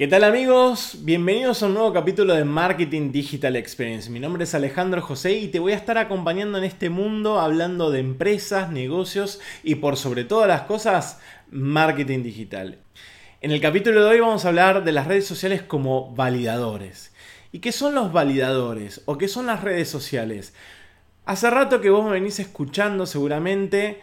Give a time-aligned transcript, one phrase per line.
[0.00, 1.00] ¿Qué tal amigos?
[1.00, 4.08] Bienvenidos a un nuevo capítulo de Marketing Digital Experience.
[4.08, 7.90] Mi nombre es Alejandro José y te voy a estar acompañando en este mundo hablando
[7.90, 12.78] de empresas, negocios y por sobre todas las cosas, marketing digital.
[13.42, 17.12] En el capítulo de hoy vamos a hablar de las redes sociales como validadores.
[17.52, 20.54] ¿Y qué son los validadores o qué son las redes sociales?
[21.26, 24.00] Hace rato que vos me venís escuchando seguramente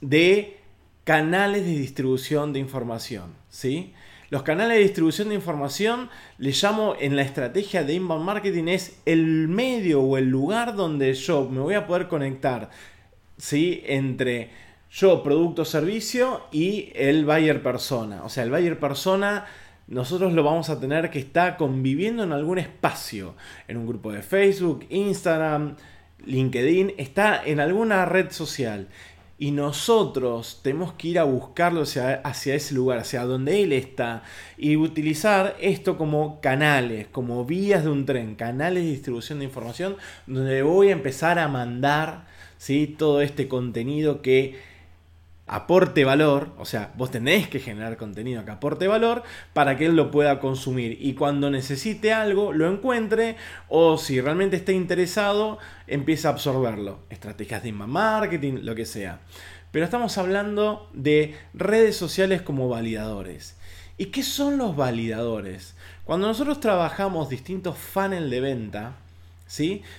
[0.00, 0.60] de
[1.04, 3.92] canales de distribución de información, ¿sí?
[4.30, 6.08] Los canales de distribución de información,
[6.38, 11.12] le llamo en la estrategia de inbound marketing, es el medio o el lugar donde
[11.14, 12.70] yo me voy a poder conectar
[13.38, 13.82] ¿sí?
[13.86, 14.50] entre
[14.88, 18.22] yo, producto, servicio y el buyer persona.
[18.22, 19.46] O sea, el buyer persona
[19.88, 23.34] nosotros lo vamos a tener que estar conviviendo en algún espacio,
[23.66, 25.74] en un grupo de Facebook, Instagram,
[26.24, 28.86] LinkedIn, está en alguna red social
[29.40, 32.20] y nosotros tenemos que ir a buscarlo hacia,
[32.54, 34.22] ese lugar, hacia donde él está,
[34.58, 39.96] y utilizar esto como canales, como vías de un tren, canales de distribución de información,
[40.26, 42.26] donde voy a empezar a mandar
[42.58, 42.86] ¿sí?
[42.86, 44.60] todo este contenido que
[45.52, 49.96] aporte valor, o sea, vos tenés que generar contenido que aporte valor para que él
[49.96, 53.34] lo pueda consumir y cuando necesite algo lo encuentre
[53.68, 57.00] o si realmente está interesado empieza a absorberlo.
[57.10, 59.22] Estrategias de inbound marketing, lo que sea.
[59.72, 63.56] Pero estamos hablando de redes sociales como validadores.
[63.98, 65.74] ¿Y qué son los validadores?
[66.04, 68.94] Cuando nosotros trabajamos distintos funnels de venta,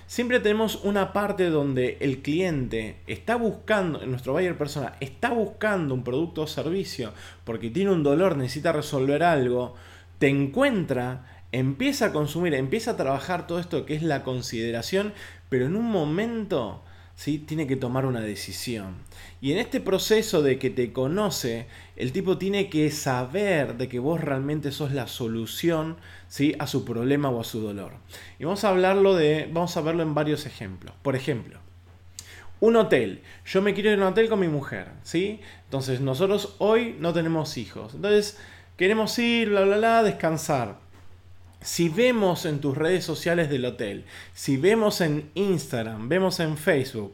[0.08, 6.06] Siempre tenemos una parte donde el cliente está buscando, nuestro buyer persona, está buscando un
[6.06, 7.12] producto o servicio
[7.44, 9.76] porque tiene un dolor, necesita resolver algo,
[10.20, 15.12] te encuentra, empieza a consumir, empieza a trabajar todo esto que es la consideración,
[15.50, 16.82] pero en un momento
[17.16, 18.96] tiene que tomar una decisión.
[19.42, 24.00] Y en este proceso de que te conoce, el tipo tiene que saber de que
[24.00, 26.56] vos realmente sos la solución ¿sí?
[26.60, 27.94] a su problema o a su dolor.
[28.40, 30.96] Y vamos a hablarlo de, vamos a verlo en varios ejemplos.
[31.02, 31.60] Por ejemplo,
[32.60, 33.22] un hotel.
[33.46, 35.42] Yo me quiero ir a un hotel con mi mujer, ¿sí?
[35.66, 37.94] Entonces nosotros hoy no tenemos hijos.
[37.94, 38.40] Entonces
[38.78, 40.80] queremos ir, bla, bla, bla, descansar.
[41.62, 47.14] Si vemos en tus redes sociales del hotel, si vemos en Instagram, vemos en Facebook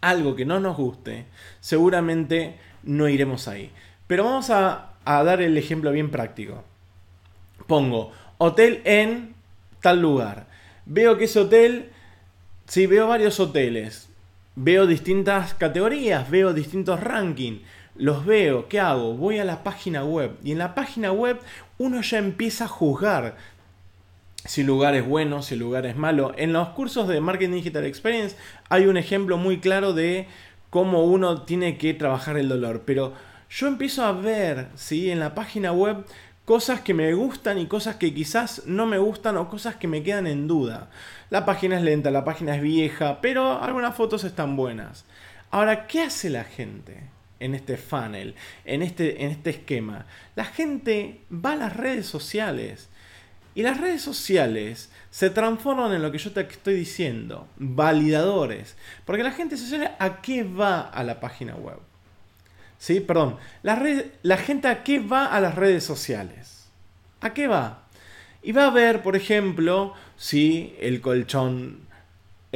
[0.00, 1.26] algo que no nos guste,
[1.60, 3.70] seguramente no iremos ahí.
[4.06, 6.64] Pero vamos a, dar el ejemplo bien práctico.
[7.66, 9.34] Pongo hotel en
[9.80, 10.46] tal lugar.
[10.84, 11.90] Veo que ese hotel,
[12.66, 14.08] si veo varios hoteles,
[14.54, 17.62] veo distintas categorías, veo distintos rankings
[17.98, 19.14] los veo, ¿qué hago?
[19.14, 21.40] Voy a la página web y en la página web
[21.78, 23.36] uno ya empieza a juzgar
[24.44, 26.32] si el lugar es bueno, si el lugar es malo.
[26.36, 28.36] En los cursos de Marketing Digital Experience
[28.68, 30.28] hay un ejemplo muy claro de
[30.70, 33.12] cómo uno tiene que trabajar el dolor, pero
[33.50, 35.10] yo empiezo a ver, ¿sí?
[35.10, 36.04] En la página web
[36.44, 40.02] cosas que me gustan y cosas que quizás no me gustan o cosas que me
[40.02, 40.90] quedan en duda.
[41.30, 45.04] La página es lenta, la página es vieja, pero algunas fotos están buenas.
[45.50, 47.15] Ahora, ¿qué hace la gente?
[47.40, 50.06] En este funnel, en este, en este esquema.
[50.34, 52.88] La gente va a las redes sociales
[53.54, 58.76] y las redes sociales se transforman en lo que yo te estoy diciendo, validadores.
[59.04, 61.78] Porque la gente social a qué va a la página web.
[62.78, 63.00] ¿Sí?
[63.00, 63.82] Perdón, la,
[64.22, 66.68] la gente a qué va a las redes sociales.
[67.22, 67.84] ¿A qué va?
[68.42, 71.80] Y va a ver, por ejemplo, si el colchón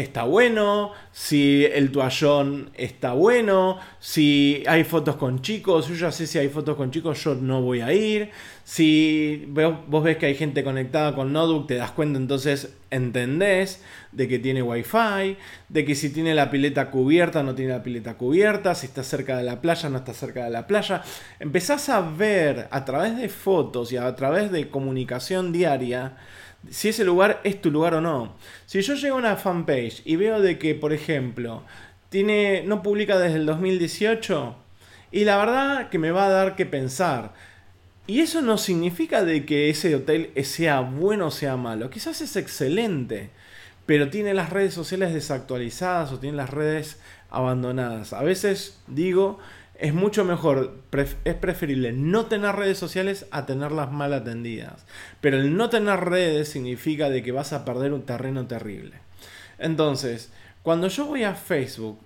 [0.00, 6.26] está bueno, si el toallón está bueno, si hay fotos con chicos, yo ya sé
[6.26, 8.30] si hay fotos con chicos, yo no voy a ir.
[8.64, 14.28] Si vos ves que hay gente conectada con Notebook, te das cuenta, entonces entendés de
[14.28, 15.36] que tiene wifi,
[15.68, 19.36] de que si tiene la pileta cubierta, no tiene la pileta cubierta, si está cerca
[19.36, 21.02] de la playa, no está cerca de la playa.
[21.40, 26.16] Empezás a ver a través de fotos y a través de comunicación diaria
[26.69, 28.37] si ese lugar es tu lugar o no.
[28.66, 31.62] Si yo llego a una fanpage y veo de que, por ejemplo,
[32.10, 34.56] tiene, no publica desde el 2018,
[35.12, 37.32] y la verdad que me va a dar que pensar.
[38.06, 41.91] Y eso no significa de que ese hotel sea bueno o sea malo.
[41.91, 43.30] Quizás es excelente,
[43.86, 46.98] pero tiene las redes sociales desactualizadas o tiene las redes
[47.30, 48.13] abandonadas.
[48.13, 49.39] A veces digo
[49.80, 50.74] es mucho mejor,
[51.24, 54.84] es preferible no tener redes sociales a tenerlas mal atendidas.
[55.22, 58.92] Pero el no tener redes significa de que vas a perder un terreno terrible.
[59.59, 60.30] Entonces,
[60.62, 61.98] cuando yo voy a Facebook,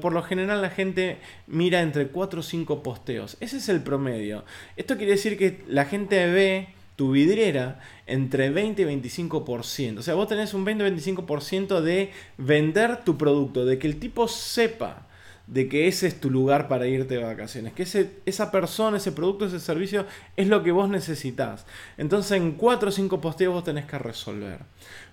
[0.00, 3.36] por lo general la gente mira entre 4 o 5 posteos.
[3.40, 4.46] Ese es el promedio.
[4.76, 9.98] Esto quiere decir que la gente ve tu vidriera entre 20 y 25%.
[9.98, 14.28] O sea, vos tenés un 20 25% de vender tu producto, de que el tipo
[14.28, 15.05] sepa
[15.46, 19.12] de que ese es tu lugar para irte de vacaciones, que ese, esa persona, ese
[19.12, 20.04] producto, ese servicio
[20.36, 21.66] es lo que vos necesitas.
[21.98, 24.60] Entonces en cuatro o cinco posteos vos tenés que resolver.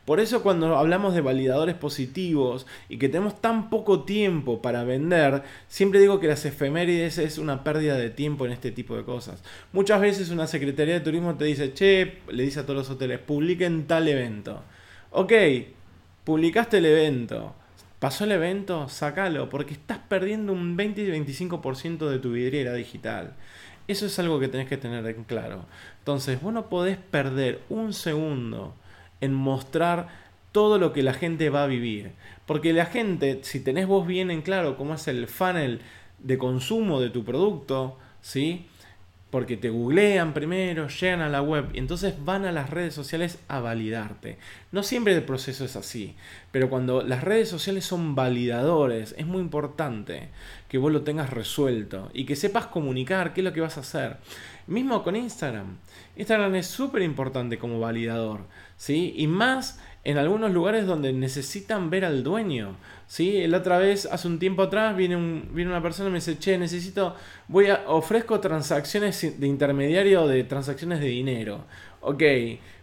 [0.05, 5.43] Por eso cuando hablamos de validadores positivos y que tenemos tan poco tiempo para vender,
[5.67, 9.43] siempre digo que las efemérides es una pérdida de tiempo en este tipo de cosas.
[9.71, 13.19] Muchas veces una Secretaría de Turismo te dice, che, le dice a todos los hoteles,
[13.19, 14.63] publiquen tal evento.
[15.11, 15.31] Ok,
[16.25, 17.55] publicaste el evento.
[18.03, 18.89] ¿Pasó el evento?
[18.89, 23.31] Sácalo, porque estás perdiendo un 20 y 25% de tu vidriera digital.
[23.87, 25.63] Eso es algo que tenés que tener en claro.
[25.99, 28.75] Entonces, vos no podés perder un segundo
[29.21, 30.09] en mostrar
[30.51, 32.11] todo lo que la gente va a vivir.
[32.45, 35.79] Porque la gente, si tenés vos bien en claro cómo es el funnel
[36.19, 38.67] de consumo de tu producto, ¿sí?
[39.33, 43.39] Porque te googlean primero, llegan a la web y entonces van a las redes sociales
[43.47, 44.37] a validarte.
[44.71, 46.15] No siempre el proceso es así,
[46.51, 50.29] pero cuando las redes sociales son validadores, es muy importante
[50.69, 53.79] que vos lo tengas resuelto y que sepas comunicar qué es lo que vas a
[53.79, 54.17] hacer.
[54.67, 55.77] Mismo con Instagram.
[56.15, 58.41] Instagram es súper importante como validador,
[58.77, 59.15] ¿sí?
[59.17, 62.75] Y más en algunos lugares donde necesitan ver al dueño,
[63.07, 63.47] ¿sí?
[63.47, 66.37] La otra vez, hace un tiempo atrás, viene, un, viene una persona y me dice,
[66.37, 67.15] che, necesito,
[67.47, 71.65] voy a, ofrezco transacciones de intermediario de transacciones de dinero.
[72.01, 72.21] Ok,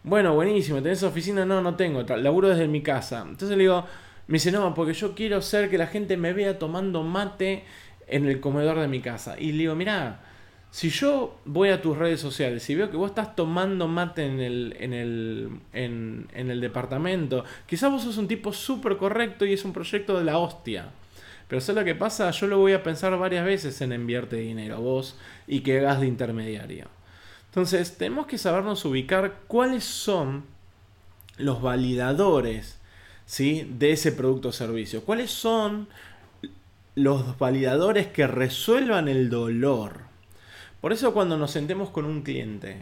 [0.03, 1.45] bueno, buenísimo, ¿tenés oficina?
[1.45, 3.21] No, no tengo, laburo desde mi casa.
[3.29, 3.85] Entonces le digo,
[4.27, 7.65] me dice, no, porque yo quiero hacer que la gente me vea tomando mate
[8.07, 9.39] en el comedor de mi casa.
[9.39, 10.21] Y le digo, mira
[10.71, 14.41] si yo voy a tus redes sociales y veo que vos estás tomando mate en
[14.41, 19.65] el, en el, en, el departamento, quizás vos sos un tipo súper correcto y es
[19.65, 20.91] un proyecto de la hostia.
[21.49, 22.31] Pero ¿sabes lo que pasa?
[22.31, 25.19] Yo lo voy a pensar varias veces en enviarte dinero a vos
[25.49, 26.87] y que hagas de intermediario.
[27.47, 30.45] Entonces, tenemos que sabernos ubicar cuáles son
[31.37, 32.79] los validadores
[33.27, 33.69] ¿sí?
[33.77, 35.03] de ese producto o servicio.
[35.03, 35.89] ¿Cuáles son
[36.95, 40.10] los validadores que resuelvan el dolor?
[40.81, 42.79] Por eso cuando nos sentemos con un cliente,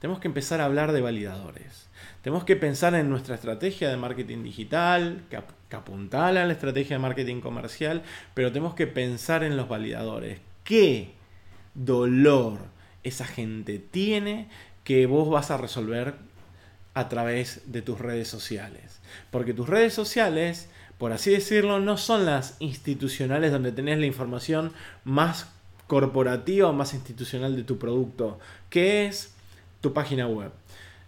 [0.00, 1.88] tenemos que empezar a hablar de validadores.
[2.22, 5.36] Tenemos que pensar en nuestra estrategia de marketing digital, que,
[5.76, 8.02] apuntala a la estrategia de marketing comercial,
[8.34, 10.40] pero tenemos que pensar en los validadores.
[10.64, 11.14] ¿Qué
[11.74, 12.58] dolor
[13.02, 14.48] esa gente tiene
[14.84, 16.14] que vos vas a resolver
[16.94, 19.00] a través de tus redes sociales?
[19.30, 24.72] Porque tus redes sociales, por así decirlo, no son las institucionales donde tenés la información
[25.04, 25.48] más
[25.90, 28.38] corporativa o más institucional de tu producto,
[28.68, 29.34] que es
[29.80, 30.52] tu página web.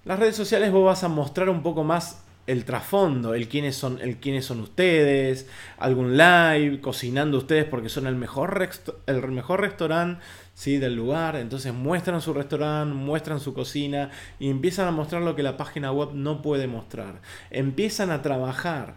[0.05, 4.01] Las redes sociales vos vas a mostrar un poco más el trasfondo, el quiénes son,
[4.01, 5.47] el quiénes son ustedes,
[5.79, 8.69] algún live, cocinando ustedes porque son el mejor,
[9.07, 10.21] el mejor restaurante
[10.65, 11.37] del lugar.
[11.37, 15.93] Entonces muestran su restaurante, muestran su cocina y empiezan a mostrar lo que la página
[15.93, 17.21] web no puede mostrar.
[17.51, 18.97] Empiezan a trabajar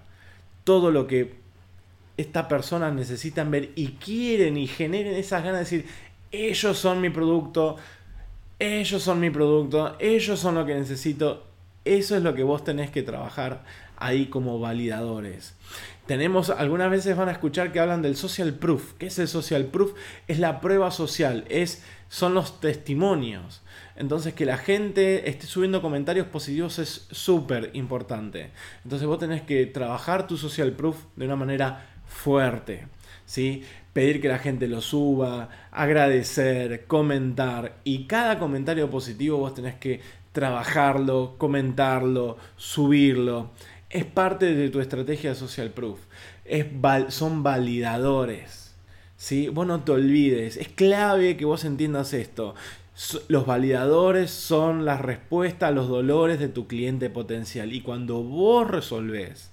[0.63, 1.44] todo lo que
[2.17, 5.91] estas personas necesitan ver y quieren y generen esas ganas de decir,
[6.31, 7.77] ellos son mi producto,
[8.59, 11.43] ellos son mi producto, ellos son lo que necesito.
[11.83, 13.63] Eso es lo que vos tenés que trabajar
[13.97, 15.53] ahí como validadores.
[16.07, 18.93] Tenemos, algunas veces van a escuchar que hablan del social proof.
[18.93, 19.93] ¿Qué es el social proof?
[20.27, 23.61] Es la prueba social, es, son los testimonios.
[23.95, 28.51] Entonces que la gente esté subiendo comentarios positivos es súper importante.
[28.83, 32.87] Entonces vos tenés que trabajar tu social proof de una manera fuerte.
[33.25, 33.63] ¿sí?
[33.93, 37.77] Pedir que la gente lo suba, agradecer, comentar.
[37.83, 43.51] Y cada comentario positivo vos tenés que trabajarlo, comentarlo, subirlo.
[43.89, 45.99] Es parte de tu estrategia de social proof.
[46.43, 46.65] Es
[47.09, 48.75] son validadores.
[49.17, 49.47] ¿sí?
[49.47, 50.57] Vos no te olvides.
[50.57, 52.55] Es clave que vos entiendas esto.
[53.27, 57.73] Los validadores son la respuesta a los dolores de tu cliente potencial.
[57.73, 59.51] Y cuando vos resolvés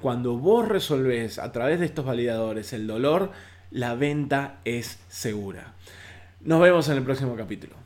[0.00, 3.32] cuando vos resolvés a través de estos validadores el dolor,
[3.70, 5.74] la venta es segura.
[6.40, 7.83] Nos vemos en el próximo capítulo.